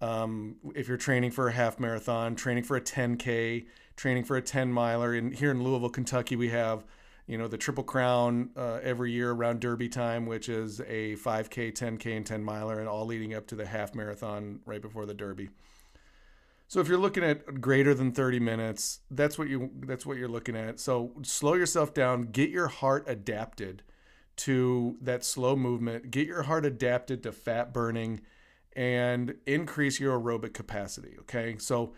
Um, 0.00 0.56
if 0.74 0.88
you're 0.88 0.96
training 0.96 1.32
for 1.32 1.48
a 1.48 1.52
half 1.52 1.78
marathon, 1.80 2.34
training 2.34 2.64
for 2.64 2.76
a 2.76 2.80
10K, 2.80 3.66
training 4.00 4.24
for 4.24 4.38
a 4.38 4.40
10 4.40 4.72
miler, 4.72 5.12
and 5.12 5.34
here 5.34 5.50
in 5.50 5.62
Louisville, 5.62 5.90
Kentucky, 5.90 6.34
we 6.34 6.48
have 6.48 6.86
you 7.26 7.36
know 7.36 7.46
the 7.46 7.58
Triple 7.58 7.84
Crown 7.84 8.48
uh, 8.56 8.80
every 8.82 9.12
year 9.12 9.30
around 9.30 9.60
Derby 9.60 9.90
time, 9.90 10.24
which 10.24 10.48
is 10.48 10.80
a 10.80 11.16
5K, 11.16 11.72
10K, 11.72 12.16
and 12.16 12.24
10 12.24 12.42
miler, 12.42 12.80
and 12.80 12.88
all 12.88 13.04
leading 13.04 13.34
up 13.34 13.46
to 13.48 13.54
the 13.54 13.66
half 13.66 13.94
marathon 13.94 14.60
right 14.64 14.80
before 14.80 15.04
the 15.04 15.12
Derby. 15.12 15.50
So 16.66 16.80
if 16.80 16.88
you're 16.88 16.98
looking 16.98 17.22
at 17.22 17.60
greater 17.60 17.92
than 17.92 18.12
30 18.12 18.40
minutes, 18.40 19.00
that's 19.10 19.38
what 19.38 19.48
you 19.48 19.70
that's 19.80 20.06
what 20.06 20.16
you're 20.16 20.28
looking 20.28 20.56
at. 20.56 20.80
So 20.80 21.12
slow 21.22 21.52
yourself 21.52 21.92
down, 21.92 22.22
get 22.22 22.48
your 22.48 22.68
heart 22.68 23.04
adapted 23.06 23.82
to 24.36 24.96
that 25.02 25.26
slow 25.26 25.54
movement, 25.56 26.10
get 26.10 26.26
your 26.26 26.44
heart 26.44 26.64
adapted 26.64 27.22
to 27.24 27.32
fat 27.32 27.74
burning 27.74 28.22
and 28.74 29.34
increase 29.46 30.00
your 30.00 30.18
aerobic 30.18 30.54
capacity, 30.54 31.16
okay? 31.20 31.56
So 31.58 31.92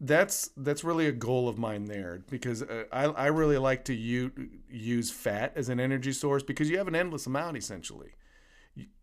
that's 0.00 0.50
that's 0.56 0.84
really 0.84 1.06
a 1.06 1.12
goal 1.12 1.48
of 1.48 1.58
mine 1.58 1.86
there 1.86 2.22
because 2.28 2.62
uh, 2.62 2.84
I, 2.92 3.04
I 3.04 3.26
really 3.26 3.56
like 3.56 3.84
to 3.86 3.94
u- 3.94 4.50
use 4.68 5.10
fat 5.10 5.52
as 5.56 5.68
an 5.68 5.80
energy 5.80 6.12
source 6.12 6.42
because 6.42 6.68
you 6.68 6.76
have 6.78 6.88
an 6.88 6.94
endless 6.94 7.26
amount 7.26 7.56
essentially. 7.56 8.12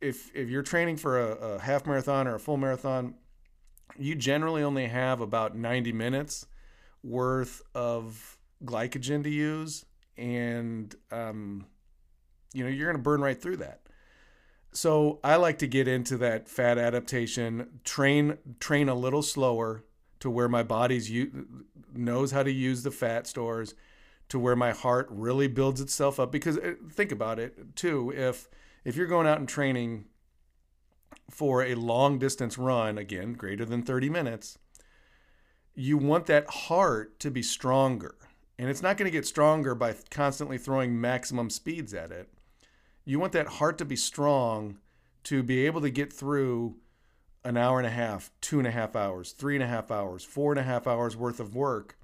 If 0.02 0.34
if 0.36 0.50
you're 0.50 0.62
training 0.62 0.98
for 0.98 1.20
a, 1.20 1.32
a 1.34 1.60
half 1.60 1.88
marathon 1.88 2.28
or 2.28 2.36
a 2.36 2.40
full 2.40 2.58
marathon, 2.58 3.16
you 3.98 4.14
generally 4.14 4.62
only 4.62 4.88
have 4.88 5.20
about 5.20 5.56
90 5.56 5.92
minutes 5.94 6.46
worth 7.02 7.64
of 7.74 8.38
glycogen 8.64 9.24
to 9.24 9.30
use 9.30 9.86
and 10.16 10.96
um, 11.12 11.66
you 12.54 12.64
know, 12.64 12.70
you're 12.70 12.86
going 12.86 12.98
to 12.98 13.04
burn 13.04 13.22
right 13.22 13.42
through 13.42 13.58
that. 13.58 13.82
So 14.74 15.20
I 15.24 15.36
like 15.38 15.58
to 15.60 15.68
get 15.68 15.88
into 15.88 16.18
that 16.18 16.48
fat 16.48 16.78
adaptation, 16.78 17.80
train 17.84 18.38
train 18.60 18.90
a 18.90 18.96
little 18.96 19.24
slower 19.24 19.84
to 20.24 20.30
where 20.30 20.50
my 20.50 20.64
body's 20.64 21.10
u- 21.10 21.66
knows 21.94 22.32
how 22.32 22.44
to 22.44 22.52
use 22.52 22.84
the 22.84 22.92
fat 22.92 23.28
stores, 23.28 23.76
to 24.30 24.40
where 24.40 24.56
my 24.56 24.72
heart 24.72 25.08
really 25.12 25.48
builds 25.48 25.80
itself 25.80 26.20
up. 26.20 26.32
Because 26.32 26.58
uh, 26.58 26.74
think 26.90 27.12
about 27.12 27.40
it 27.40 27.76
too, 27.76 28.12
if 28.16 28.50
if 28.84 28.96
you're 28.96 29.08
going 29.08 29.28
out 29.28 29.40
and 29.40 29.48
training 29.48 30.06
for 31.30 31.64
a 31.64 31.76
long 31.76 32.20
distance 32.20 32.58
run, 32.58 32.98
again 32.98 33.34
greater 33.34 33.64
than 33.64 33.84
30 33.84 34.10
minutes, 34.10 34.58
you 35.76 35.98
want 35.98 36.26
that 36.26 36.50
heart 36.50 37.20
to 37.20 37.32
be 37.32 37.44
stronger. 37.44 38.16
And 38.58 38.70
it's 38.70 38.82
not 38.82 38.98
going 38.98 39.10
to 39.10 39.18
get 39.18 39.26
stronger 39.26 39.76
by 39.76 39.96
constantly 40.10 40.58
throwing 40.58 41.00
maximum 41.00 41.50
speeds 41.50 41.94
at 41.94 42.12
it 42.12 42.30
you 43.06 43.20
want 43.20 43.34
that 43.34 43.48
heart 43.48 43.78
to 43.78 43.86
be 43.86 43.96
strong 43.96 44.78
to 45.24 45.44
be 45.44 45.66
able 45.66 45.82
to 45.82 45.90
get 45.90 46.12
through 46.12 46.76
an 47.46 47.58
hour 47.58 47.78
and 47.78 47.88
a 47.88 47.92
half, 47.92 48.32
two 48.42 48.58
and 48.60 48.68
a 48.68 48.72
half 48.72 48.96
hours, 48.96 49.32
three 49.32 49.56
and 49.56 49.64
a 49.64 49.68
half 49.68 49.92
hours, 49.92 50.24
four 50.24 50.52
and 50.52 50.60
a 50.60 50.64
half 50.64 50.88
hours 50.88 51.16
worth 51.16 51.40
of 51.40 51.56
work. 51.56 51.98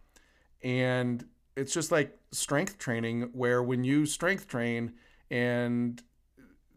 And 0.62 1.26
it's 1.56 1.74
just 1.74 1.92
like 1.92 2.18
strength 2.32 2.78
training, 2.78 3.30
where 3.34 3.64
when 3.64 3.84
you 3.84 4.06
strength 4.06 4.48
train 4.48 4.94
and 5.32 6.02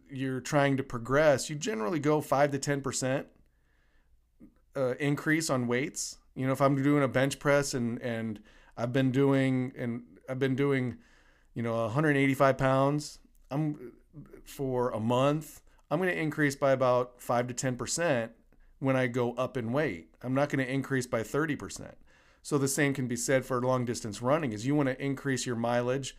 you're 0.09 0.41
trying 0.41 0.77
to 0.77 0.83
progress, 0.83 1.51
you 1.51 1.57
generally 1.57 1.99
go 1.99 2.21
five 2.21 2.53
to 2.53 2.59
10% 2.59 3.25
uh, 4.77 4.95
increase 4.95 5.51
on 5.51 5.67
weights. 5.67 6.19
You 6.35 6.47
know, 6.47 6.53
if 6.53 6.61
I'm 6.61 6.81
doing 6.81 7.03
a 7.03 7.09
bench 7.09 7.39
press 7.39 7.75
and, 7.75 8.01
and 8.01 8.41
I've 8.77 8.93
been 8.93 9.11
doing, 9.11 9.73
and 9.77 10.03
I've 10.29 10.39
been 10.39 10.55
doing, 10.55 10.99
you 11.55 11.63
know, 11.63 11.75
185 11.83 12.59
pounds, 12.59 13.19
I'm 13.51 13.93
for 14.45 14.91
a 14.91 15.01
month, 15.01 15.61
I'm 15.91 15.99
going 15.99 16.11
to 16.11 16.19
increase 16.19 16.55
by 16.57 16.73
about 16.73 17.21
5 17.21 17.49
to 17.49 17.55
10% 17.55 18.31
when 18.83 18.97
I 18.97 19.07
go 19.07 19.33
up 19.35 19.57
in 19.57 19.73
weight. 19.73 20.09
I'm 20.23 20.35
not 20.35 20.49
going 20.49 20.65
to 20.65 20.71
increase 20.71 21.07
by 21.07 21.23
30%. 21.23 21.93
So 22.43 22.59
the 22.59 22.67
same 22.67 22.95
can 22.95 23.07
be 23.07 23.15
said 23.15 23.45
for 23.45 23.63
long 23.63 23.85
distance 23.85 24.21
running 24.21 24.53
is 24.53 24.67
you 24.67 24.75
want 24.75 24.89
to 24.89 25.01
increase 25.01 25.47
your 25.47 25.55
mileage 25.55 26.17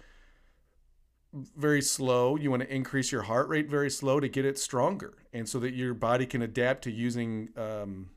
very 1.33 1.81
slow. 1.81 2.37
You 2.37 2.51
want 2.51 2.61
to 2.61 2.73
increase 2.73 3.11
your 3.11 3.23
heart 3.23 3.49
rate 3.49 3.69
very 3.69 3.89
slow 3.89 4.21
to 4.21 4.29
get 4.29 4.45
it 4.45 4.57
stronger, 4.57 5.17
and 5.33 5.49
so 5.49 5.59
that 5.59 5.73
your 5.73 5.93
body 5.93 6.25
can 6.25 6.41
adapt 6.41 6.83
to 6.83 6.91
using 6.91 7.49
um, 7.57 8.11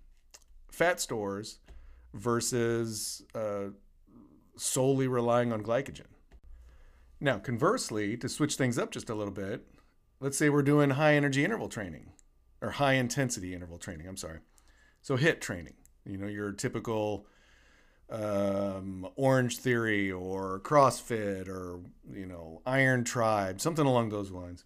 fat 0.70 1.00
stores 1.00 1.58
versus 2.14 3.22
uh, 3.34 3.70
solely 4.56 5.08
relying 5.08 5.52
on 5.52 5.62
glycogen. 5.62 6.06
Now, 7.18 7.38
conversely, 7.38 8.16
to 8.18 8.28
switch 8.28 8.56
things 8.56 8.78
up 8.78 8.90
just 8.90 9.08
a 9.08 9.14
little 9.14 9.32
bit, 9.32 9.66
let's 10.20 10.36
say 10.36 10.50
we're 10.50 10.62
doing 10.62 10.90
high 10.90 11.14
energy 11.14 11.42
interval 11.42 11.70
training 11.70 12.12
or 12.60 12.70
high 12.70 12.94
intensity 12.94 13.54
interval 13.54 13.78
training. 13.78 14.06
I'm 14.06 14.16
sorry. 14.16 14.38
So 15.02 15.16
hit 15.16 15.40
training, 15.40 15.74
you 16.04 16.16
know, 16.16 16.26
your 16.26 16.52
typical 16.52 17.26
um, 18.10 19.08
Orange 19.16 19.58
Theory 19.58 20.10
or 20.10 20.60
CrossFit 20.60 21.48
or 21.48 21.80
you 22.12 22.26
know 22.26 22.62
Iron 22.66 23.04
Tribe, 23.04 23.60
something 23.60 23.86
along 23.86 24.10
those 24.10 24.30
lines. 24.30 24.64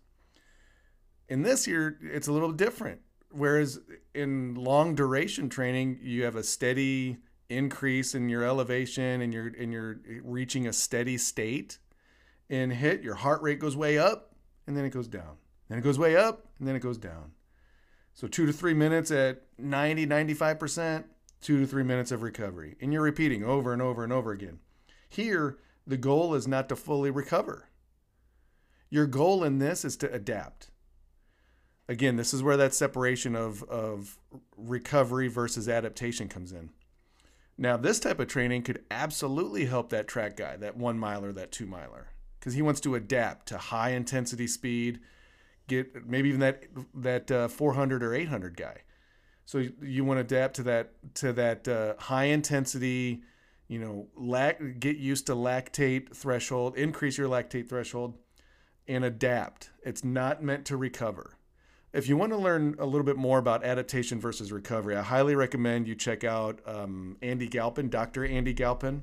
In 1.29 1.43
this 1.43 1.67
year, 1.67 1.99
it's 2.03 2.29
a 2.29 2.33
little 2.33 2.53
different. 2.53 3.01
Whereas 3.33 3.79
in 4.13 4.57
long 4.57 4.97
duration 4.97 5.49
training, 5.49 6.01
you 6.03 6.25
have 6.25 6.35
a 6.35 6.43
steady 6.43 7.19
increase 7.49 8.15
in 8.15 8.29
your 8.29 8.45
elevation 8.45 9.21
and 9.21 9.33
you're 9.33 9.53
and 9.59 9.73
you're 9.73 10.01
reaching 10.23 10.67
a 10.67 10.73
steady 10.73 11.17
state. 11.17 11.79
In 12.49 12.71
hit, 12.71 13.03
your 13.03 13.15
heart 13.15 13.43
rate 13.43 13.61
goes 13.61 13.77
way 13.77 13.97
up 13.97 14.35
and 14.67 14.77
then 14.77 14.85
it 14.85 14.91
goes 14.91 15.07
down. 15.07 15.37
Then 15.69 15.79
it 15.79 15.83
goes 15.83 15.99
way 15.99 16.17
up 16.17 16.49
and 16.59 16.67
then 16.67 16.75
it 16.75 16.81
goes 16.81 16.99
down. 16.99 17.33
So 18.21 18.29
two 18.29 18.45
to 18.45 18.53
three 18.53 18.75
minutes 18.75 19.11
at 19.11 19.41
90, 19.57 20.07
95%, 20.07 21.05
two 21.41 21.61
to 21.61 21.67
three 21.67 21.83
minutes 21.83 22.13
of 22.13 22.21
recovery. 22.23 22.77
And 22.79 22.93
you're 22.93 23.01
repeating 23.01 23.43
over 23.43 23.73
and 23.73 23.81
over 23.81 24.05
and 24.05 24.13
over 24.13 24.31
again. 24.31 24.59
Here, 25.09 25.57
the 25.87 25.97
goal 25.97 26.35
is 26.35 26.47
not 26.47 26.69
to 26.69 26.77
fully 26.77 27.11
recover. 27.11 27.71
Your 28.91 29.07
goal 29.07 29.43
in 29.43 29.59
this 29.59 29.87
is 29.87 29.97
to 29.97 30.13
adapt. 30.13 30.69
Again, 31.89 32.17
this 32.17 32.35
is 32.35 32.43
where 32.43 32.59
that 32.59 32.75
separation 32.75 33.35
of, 33.35 33.63
of 33.63 34.19
recovery 34.55 35.29
versus 35.29 35.67
adaptation 35.67 36.29
comes 36.29 36.53
in. 36.53 36.69
Now, 37.57 37.79
this 37.79 38.01
type 38.01 38.21
of 38.21 38.29
training 38.29 38.65
could 38.65 38.85
absolutely 38.91 39.65
help 39.65 39.89
that 39.89 40.09
track 40.09 40.37
guy, 40.37 40.59
that 40.59 40.77
one 40.77 40.99
miler, 40.99 41.33
that 41.33 41.53
two 41.53 41.65
miler 41.65 42.09
because 42.39 42.53
he 42.53 42.63
wants 42.63 42.81
to 42.81 42.95
adapt 42.95 43.47
to 43.49 43.59
high 43.59 43.91
intensity 43.91 44.47
speed, 44.47 45.01
get 45.71 46.07
maybe 46.07 46.29
even 46.29 46.41
that 46.41 46.65
that 46.95 47.31
uh, 47.31 47.49
400 47.49 48.03
or 48.03 48.13
800 48.13 48.57
guy. 48.57 48.83
So 49.47 49.59
you, 49.59 49.73
you 49.81 50.05
want 50.05 50.19
to 50.19 50.21
adapt 50.21 50.57
to 50.57 50.63
that 50.65 50.93
to 51.15 51.33
that 51.33 51.67
uh, 51.67 51.95
high 51.99 52.25
intensity, 52.25 53.23
you 53.69 53.79
know, 53.79 54.09
lac- 54.17 54.79
get 54.79 54.97
used 54.97 55.27
to 55.29 55.35
lactate 55.35 56.15
threshold, 56.15 56.77
increase 56.77 57.17
your 57.17 57.29
lactate 57.29 57.69
threshold, 57.69 58.19
and 58.87 59.05
adapt. 59.05 59.71
It's 59.83 60.05
not 60.05 60.43
meant 60.43 60.67
to 60.67 60.77
recover. 60.77 61.37
If 61.93 62.09
you 62.09 62.17
want 62.17 62.31
to 62.33 62.39
learn 62.39 62.77
a 62.79 62.87
little 62.87 63.05
bit 63.05 63.17
more 63.17 63.39
about 63.39 63.65
adaptation 63.65 64.21
versus 64.21 64.53
recovery, 64.53 64.95
I 64.97 65.03
highly 65.03 65.35
recommend 65.35 65.89
you 65.89 65.97
check 65.97 66.23
out 66.23 66.61
um, 66.67 67.17
Andy 67.21 67.49
Galpin, 67.49 67.89
Dr. 67.89 68.25
Andy 68.25 68.53
Galpin. 68.53 69.03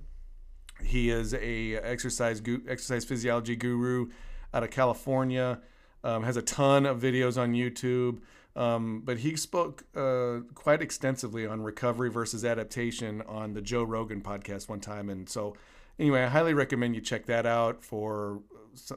He 0.81 1.09
is 1.09 1.33
a 1.33 1.75
exercise 1.75 2.41
exercise 2.67 3.03
physiology 3.03 3.55
guru 3.55 4.07
out 4.53 4.63
of 4.63 4.71
California. 4.71 5.59
Um, 6.03 6.23
has 6.23 6.37
a 6.37 6.41
ton 6.41 6.85
of 6.85 7.01
videos 7.01 7.41
on 7.41 7.53
YouTube. 7.53 8.19
Um, 8.55 9.01
but 9.05 9.19
he 9.19 9.35
spoke 9.35 9.83
uh, 9.95 10.39
quite 10.55 10.81
extensively 10.81 11.45
on 11.45 11.61
recovery 11.61 12.09
versus 12.09 12.43
adaptation 12.43 13.21
on 13.27 13.53
the 13.53 13.61
Joe 13.61 13.83
Rogan 13.83 14.21
podcast 14.21 14.67
one 14.67 14.79
time. 14.79 15.09
And 15.09 15.29
so, 15.29 15.55
anyway, 15.99 16.23
I 16.23 16.27
highly 16.27 16.55
recommend 16.55 16.95
you 16.95 17.01
check 17.01 17.27
that 17.27 17.45
out 17.45 17.83
for 17.83 18.41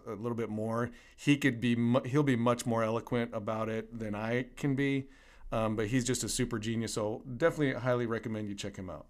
a 0.07 0.15
little 0.15 0.37
bit 0.37 0.49
more. 0.49 0.91
He 1.17 1.37
could 1.37 1.61
be 1.61 1.77
he'll 2.07 2.23
be 2.23 2.37
much 2.37 2.65
more 2.65 2.83
eloquent 2.83 3.31
about 3.35 3.69
it 3.69 3.99
than 3.99 4.15
I 4.15 4.47
can 4.57 4.75
be, 4.75 5.09
um, 5.53 5.77
but 5.77 5.89
he's 5.89 6.05
just 6.05 6.25
a 6.25 6.29
super 6.29 6.59
genius. 6.59 6.95
So 6.95 7.23
definitely 7.37 7.75
highly 7.75 8.07
recommend 8.07 8.49
you 8.49 8.55
check 8.55 8.77
him 8.77 8.89
out. 8.91 9.07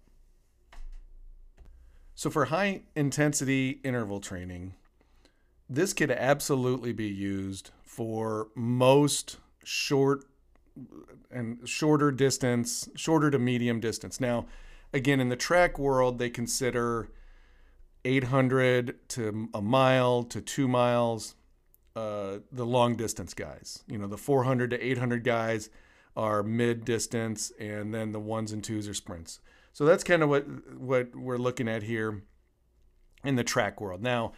So 2.15 2.29
for 2.29 2.45
high 2.45 2.81
intensity 2.95 3.79
interval 3.83 4.19
training, 4.19 4.75
this 5.71 5.93
could 5.93 6.11
absolutely 6.11 6.91
be 6.91 7.07
used 7.07 7.71
for 7.81 8.49
most 8.55 9.37
short 9.63 10.25
and 11.31 11.67
shorter 11.67 12.11
distance, 12.11 12.89
shorter 12.95 13.31
to 13.31 13.39
medium 13.39 13.79
distance. 13.79 14.19
Now, 14.19 14.47
again, 14.91 15.21
in 15.21 15.29
the 15.29 15.37
track 15.37 15.79
world, 15.79 16.19
they 16.19 16.29
consider 16.29 17.09
800 18.03 19.07
to 19.09 19.49
a 19.53 19.61
mile 19.61 20.23
to 20.23 20.41
two 20.41 20.67
miles 20.67 21.35
uh, 21.95 22.39
the 22.51 22.65
long 22.65 22.95
distance 22.95 23.33
guys. 23.33 23.83
You 23.87 23.97
know, 23.97 24.07
the 24.07 24.17
400 24.17 24.71
to 24.71 24.85
800 24.85 25.23
guys 25.23 25.69
are 26.17 26.43
mid 26.43 26.83
distance, 26.83 27.51
and 27.59 27.93
then 27.93 28.11
the 28.11 28.19
ones 28.19 28.51
and 28.51 28.61
twos 28.61 28.89
are 28.89 28.93
sprints. 28.93 29.39
So 29.71 29.85
that's 29.85 30.03
kind 30.03 30.21
of 30.21 30.27
what 30.27 30.45
what 30.77 31.15
we're 31.15 31.37
looking 31.37 31.69
at 31.69 31.83
here 31.83 32.23
in 33.23 33.37
the 33.37 33.43
track 33.43 33.79
world. 33.79 34.01
Now, 34.01 34.33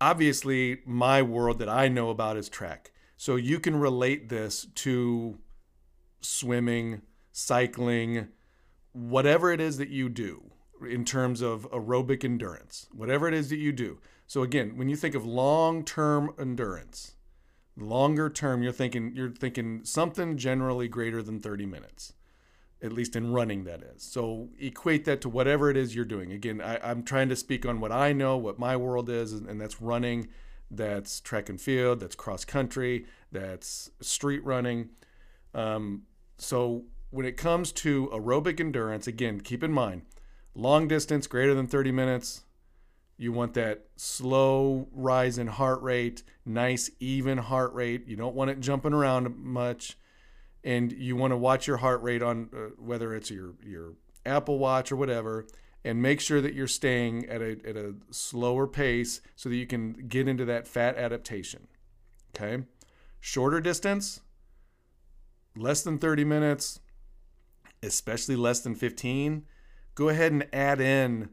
obviously, 0.00 0.80
my 0.84 1.22
world 1.22 1.58
that 1.58 1.68
I 1.68 1.88
know 1.88 2.10
about 2.10 2.36
is 2.36 2.48
track. 2.48 2.92
So 3.16 3.36
you 3.36 3.60
can 3.60 3.76
relate 3.76 4.28
this 4.28 4.66
to 4.76 5.38
swimming, 6.20 7.02
cycling, 7.32 8.28
whatever 8.92 9.52
it 9.52 9.60
is 9.60 9.78
that 9.78 9.88
you 9.88 10.08
do 10.08 10.50
in 10.86 11.04
terms 11.04 11.40
of 11.40 11.70
aerobic 11.70 12.24
endurance, 12.24 12.88
whatever 12.92 13.28
it 13.28 13.34
is 13.34 13.48
that 13.50 13.56
you 13.56 13.72
do. 13.72 13.98
So 14.26 14.42
again, 14.42 14.76
when 14.76 14.88
you 14.88 14.96
think 14.96 15.14
of 15.14 15.24
long-term 15.24 16.34
endurance, 16.38 17.12
longer 17.76 18.28
term, 18.28 18.62
you're 18.62 18.72
thinking 18.72 19.12
you're 19.14 19.30
thinking 19.30 19.84
something 19.84 20.36
generally 20.36 20.88
greater 20.88 21.22
than 21.22 21.40
30 21.40 21.66
minutes, 21.66 22.12
at 22.82 22.92
least 22.92 23.16
in 23.16 23.32
running. 23.32 23.64
That 23.64 23.82
is. 23.82 24.02
So 24.02 24.48
equate 24.58 25.04
that 25.06 25.20
to 25.22 25.28
whatever 25.28 25.70
it 25.70 25.76
is 25.76 25.94
you're 25.94 26.04
doing. 26.04 26.32
Again, 26.32 26.60
I, 26.60 26.90
am 26.90 27.02
trying 27.02 27.28
to 27.28 27.36
speak 27.36 27.66
on 27.66 27.80
what 27.80 27.92
I 27.92 28.12
know, 28.12 28.36
what 28.36 28.58
my 28.58 28.76
world 28.76 29.08
is, 29.08 29.32
and 29.32 29.60
that's 29.60 29.80
running. 29.80 30.28
That's 30.70 31.20
track 31.20 31.48
and 31.48 31.60
field. 31.60 32.00
That's 32.00 32.16
cross 32.16 32.44
country. 32.44 33.06
That's 33.30 33.90
street 34.00 34.44
running. 34.44 34.90
Um, 35.54 36.02
so 36.38 36.84
when 37.10 37.24
it 37.24 37.36
comes 37.36 37.72
to 37.72 38.08
aerobic 38.08 38.60
endurance, 38.60 39.06
again, 39.06 39.40
keep 39.40 39.62
in 39.62 39.72
mind 39.72 40.02
long 40.56 40.88
distance 40.88 41.26
greater 41.26 41.54
than 41.54 41.66
30 41.66 41.92
minutes 41.92 42.42
you 43.18 43.30
want 43.30 43.54
that 43.54 43.84
slow 43.96 44.88
rise 44.90 45.36
in 45.36 45.46
heart 45.46 45.82
rate 45.82 46.22
nice 46.46 46.90
even 46.98 47.36
heart 47.36 47.72
rate 47.74 48.06
you 48.08 48.16
don't 48.16 48.34
want 48.34 48.50
it 48.50 48.58
jumping 48.60 48.94
around 48.94 49.36
much 49.36 49.98
and 50.66 50.92
you 50.92 51.16
want 51.16 51.30
to 51.30 51.36
watch 51.36 51.66
your 51.66 51.78
heart 51.78 52.02
rate 52.02 52.22
on 52.22 52.50
uh, 52.54 52.58
whether 52.78 53.14
it's 53.14 53.30
your 53.30 53.54
your 53.64 53.94
apple 54.26 54.58
watch 54.58 54.92
or 54.92 54.96
whatever 54.96 55.46
and 55.84 56.02
make 56.02 56.20
sure 56.20 56.40
that 56.40 56.52
you're 56.52 56.66
staying 56.66 57.24
at 57.26 57.40
a, 57.40 57.52
at 57.64 57.76
a 57.76 57.94
slower 58.10 58.66
pace 58.66 59.20
so 59.36 59.48
that 59.48 59.56
you 59.56 59.66
can 59.66 59.92
get 60.08 60.28
into 60.28 60.44
that 60.44 60.66
fat 60.66 60.96
adaptation 60.96 61.68
okay 62.34 62.64
shorter 63.20 63.60
distance 63.60 64.20
less 65.56 65.82
than 65.82 65.98
30 65.98 66.24
minutes 66.24 66.80
especially 67.82 68.36
less 68.36 68.60
than 68.60 68.74
15 68.74 69.44
go 69.94 70.08
ahead 70.08 70.32
and 70.32 70.46
add 70.52 70.80
in 70.80 71.30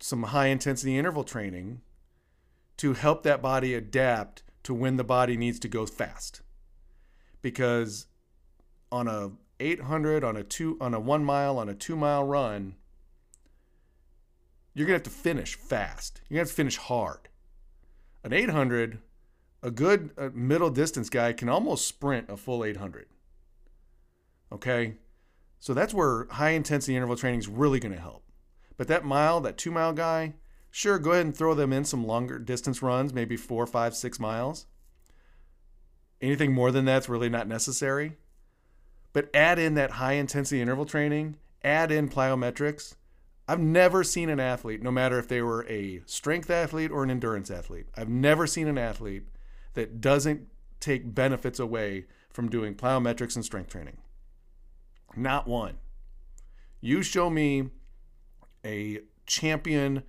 some 0.00 0.24
high 0.24 0.46
intensity 0.46 0.98
interval 0.98 1.24
training 1.24 1.80
to 2.76 2.92
help 2.92 3.22
that 3.22 3.40
body 3.40 3.74
adapt 3.74 4.42
to 4.62 4.74
when 4.74 4.96
the 4.96 5.04
body 5.04 5.36
needs 5.36 5.58
to 5.60 5.68
go 5.68 5.86
fast. 5.86 6.42
Because 7.40 8.06
on 8.90 9.08
a 9.08 9.32
800 9.58 10.22
on 10.22 10.36
a 10.36 10.44
2 10.44 10.76
on 10.80 10.94
a 10.94 11.00
1 11.00 11.24
mile 11.24 11.58
on 11.58 11.68
a 11.68 11.74
2 11.74 11.96
mile 11.96 12.24
run 12.24 12.76
you're 14.74 14.86
to 14.86 14.92
have 14.92 15.02
to 15.04 15.10
finish 15.10 15.54
fast. 15.54 16.20
You're 16.28 16.36
to 16.36 16.40
have 16.40 16.48
to 16.48 16.54
finish 16.54 16.76
hard. 16.76 17.30
An 18.22 18.34
800 18.34 18.98
a 19.62 19.70
good 19.70 20.10
middle 20.34 20.68
distance 20.70 21.08
guy 21.08 21.32
can 21.32 21.48
almost 21.48 21.88
sprint 21.88 22.28
a 22.28 22.36
full 22.36 22.62
800. 22.62 23.06
Okay? 24.52 24.96
So 25.58 25.72
that's 25.72 25.94
where 25.94 26.26
high 26.30 26.50
intensity 26.50 26.94
interval 26.94 27.16
training 27.16 27.40
is 27.40 27.48
really 27.48 27.80
to 27.94 28.00
help. 28.00 28.22
But 28.76 28.88
that 28.88 29.04
mile, 29.04 29.40
that 29.40 29.56
two 29.56 29.70
mile 29.70 29.94
guy, 29.94 30.34
sure, 30.70 30.98
go 30.98 31.12
ahead 31.12 31.24
and 31.24 31.36
throw 31.36 31.54
them 31.54 31.72
in 31.72 31.84
some 31.84 32.06
longer 32.06 32.38
distance 32.38 32.82
runs, 32.82 33.14
maybe 33.14 33.36
four, 33.36 33.66
five, 33.66 33.96
six 33.96 34.20
miles. 34.20 34.66
Anything 36.20 36.52
more 36.52 36.70
than 36.70 36.84
that's 36.84 37.08
really 37.08 37.30
not 37.30 37.48
necessary. 37.48 38.18
But 39.16 39.34
add 39.34 39.58
in 39.58 39.72
that 39.76 39.92
high 39.92 40.12
intensity 40.12 40.60
interval 40.60 40.84
training, 40.84 41.38
add 41.64 41.90
in 41.90 42.10
plyometrics. 42.10 42.96
I've 43.48 43.60
never 43.60 44.04
seen 44.04 44.28
an 44.28 44.38
athlete, 44.38 44.82
no 44.82 44.90
matter 44.90 45.18
if 45.18 45.26
they 45.26 45.40
were 45.40 45.64
a 45.70 46.02
strength 46.04 46.50
athlete 46.50 46.90
or 46.90 47.02
an 47.02 47.10
endurance 47.10 47.50
athlete, 47.50 47.86
I've 47.96 48.10
never 48.10 48.46
seen 48.46 48.68
an 48.68 48.76
athlete 48.76 49.22
that 49.72 50.02
doesn't 50.02 50.48
take 50.80 51.14
benefits 51.14 51.58
away 51.58 52.04
from 52.28 52.50
doing 52.50 52.74
plyometrics 52.74 53.36
and 53.36 53.42
strength 53.42 53.70
training. 53.70 53.96
Not 55.16 55.48
one. 55.48 55.78
You 56.82 57.02
show 57.02 57.30
me 57.30 57.70
a 58.66 59.00
champion 59.24 60.02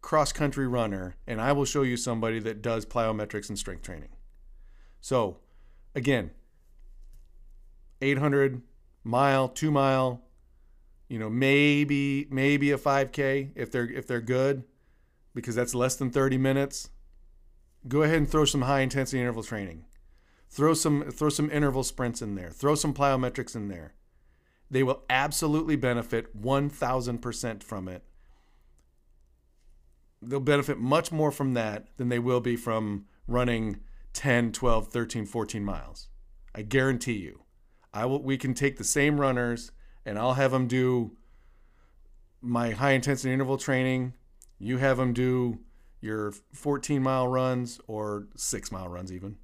cross 0.00 0.32
country 0.32 0.66
runner, 0.66 1.16
and 1.26 1.42
I 1.42 1.52
will 1.52 1.66
show 1.66 1.82
you 1.82 1.98
somebody 1.98 2.38
that 2.38 2.62
does 2.62 2.86
plyometrics 2.86 3.50
and 3.50 3.58
strength 3.58 3.82
training. 3.82 4.16
So, 5.02 5.40
again, 5.94 6.30
800 8.00 8.62
mile, 9.04 9.48
two 9.48 9.70
mile, 9.70 10.22
you 11.08 11.18
know, 11.18 11.30
maybe 11.30 12.26
maybe 12.30 12.70
a 12.70 12.78
5K 12.78 13.52
if 13.54 13.70
they're 13.70 13.88
if 13.88 14.06
they're 14.06 14.20
good, 14.20 14.64
because 15.34 15.54
that's 15.54 15.74
less 15.74 15.96
than 15.96 16.10
30 16.10 16.38
minutes. 16.38 16.90
Go 17.86 18.02
ahead 18.02 18.16
and 18.16 18.28
throw 18.28 18.44
some 18.44 18.62
high 18.62 18.80
intensity 18.80 19.20
interval 19.20 19.44
training. 19.44 19.84
Throw 20.48 20.74
some 20.74 21.10
throw 21.10 21.28
some 21.28 21.50
interval 21.50 21.84
sprints 21.84 22.22
in 22.22 22.34
there. 22.34 22.50
Throw 22.50 22.74
some 22.74 22.94
plyometrics 22.94 23.54
in 23.54 23.68
there. 23.68 23.94
They 24.70 24.82
will 24.82 25.04
absolutely 25.08 25.76
benefit 25.76 26.40
1000% 26.40 27.62
from 27.62 27.86
it. 27.86 28.02
They'll 30.20 30.40
benefit 30.40 30.78
much 30.78 31.12
more 31.12 31.30
from 31.30 31.54
that 31.54 31.86
than 31.98 32.08
they 32.08 32.18
will 32.18 32.40
be 32.40 32.56
from 32.56 33.06
running 33.28 33.78
10, 34.12 34.50
12, 34.50 34.88
13, 34.88 35.26
14 35.26 35.64
miles. 35.64 36.08
I 36.52 36.62
guarantee 36.62 37.18
you. 37.18 37.45
I 37.96 38.04
will 38.04 38.22
we 38.22 38.36
can 38.36 38.52
take 38.52 38.76
the 38.76 38.84
same 38.84 39.18
runners 39.18 39.72
and 40.04 40.18
I'll 40.18 40.34
have 40.34 40.50
them 40.50 40.68
do 40.68 41.16
my 42.42 42.72
high 42.72 42.92
intensity 42.92 43.32
interval 43.32 43.56
training. 43.56 44.12
You 44.58 44.76
have 44.76 44.98
them 44.98 45.14
do 45.14 45.60
your 46.02 46.32
14 46.52 47.02
mile 47.02 47.26
runs 47.26 47.80
or 47.86 48.28
6 48.36 48.70
mile 48.70 48.88
runs 48.88 49.10
even. 49.10 49.36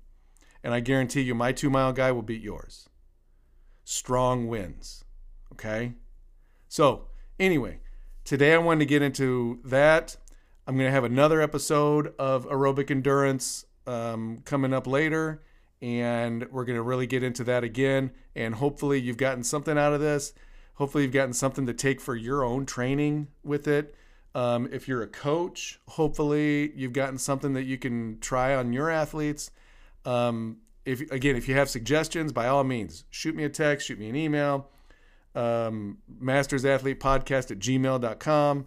And 0.62 0.74
I 0.74 0.80
guarantee 0.80 1.22
you 1.22 1.34
my 1.34 1.52
2 1.52 1.70
mile 1.70 1.94
guy 1.94 2.12
will 2.12 2.22
beat 2.22 2.42
yours. 2.42 2.90
Strong 3.84 4.48
wins. 4.48 5.02
Okay. 5.52 5.94
So, 6.68 7.08
anyway, 7.40 7.80
today 8.22 8.52
I 8.52 8.58
wanted 8.58 8.80
to 8.80 8.86
get 8.86 9.00
into 9.00 9.60
that. 9.64 10.16
I'm 10.66 10.76
going 10.76 10.88
to 10.88 10.92
have 10.92 11.04
another 11.04 11.40
episode 11.40 12.12
of 12.18 12.46
aerobic 12.48 12.90
endurance 12.90 13.64
um, 13.86 14.42
coming 14.44 14.74
up 14.74 14.86
later, 14.86 15.42
and 15.82 16.46
we're 16.50 16.64
going 16.64 16.76
to 16.76 16.82
really 16.82 17.06
get 17.06 17.22
into 17.22 17.44
that 17.44 17.64
again. 17.64 18.12
And 18.34 18.54
hopefully, 18.54 19.00
you've 19.00 19.18
gotten 19.18 19.44
something 19.44 19.76
out 19.76 19.92
of 19.92 20.00
this. 20.00 20.32
Hopefully, 20.74 21.04
you've 21.04 21.12
gotten 21.12 21.34
something 21.34 21.66
to 21.66 21.74
take 21.74 22.00
for 22.00 22.16
your 22.16 22.44
own 22.44 22.64
training 22.64 23.28
with 23.44 23.68
it. 23.68 23.94
Um, 24.34 24.68
if 24.72 24.88
you're 24.88 25.02
a 25.02 25.08
coach, 25.08 25.78
hopefully, 25.88 26.72
you've 26.74 26.94
gotten 26.94 27.18
something 27.18 27.52
that 27.52 27.64
you 27.64 27.76
can 27.76 28.18
try 28.20 28.54
on 28.54 28.72
your 28.72 28.88
athletes. 28.88 29.50
Um, 30.06 30.58
if 30.86 31.00
again, 31.10 31.36
if 31.36 31.48
you 31.48 31.54
have 31.56 31.68
suggestions, 31.68 32.32
by 32.32 32.48
all 32.48 32.64
means, 32.64 33.04
shoot 33.10 33.36
me 33.36 33.44
a 33.44 33.50
text, 33.50 33.88
shoot 33.88 33.98
me 33.98 34.08
an 34.08 34.16
email 34.16 34.70
um, 35.34 35.98
Masters 36.20 36.64
Athlete 36.64 37.00
Podcast 37.00 37.50
at 37.50 37.58
gmail.com, 37.58 38.66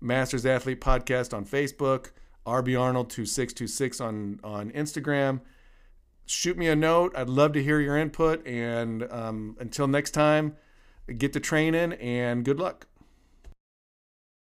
Masters 0.00 0.46
Athlete 0.46 0.80
Podcast 0.80 1.34
on 1.34 1.44
Facebook, 1.44 2.10
RB 2.46 2.78
Arnold 2.78 3.10
2626 3.10 4.00
on, 4.00 4.40
on 4.42 4.70
Instagram. 4.72 5.40
Shoot 6.26 6.56
me 6.56 6.68
a 6.68 6.76
note. 6.76 7.12
I'd 7.16 7.28
love 7.28 7.52
to 7.52 7.62
hear 7.62 7.80
your 7.80 7.96
input. 7.96 8.46
And 8.46 9.10
um, 9.10 9.56
until 9.60 9.86
next 9.86 10.12
time, 10.12 10.56
get 11.18 11.32
the 11.32 11.40
training 11.40 11.94
and 11.94 12.44
good 12.44 12.58
luck. 12.58 12.86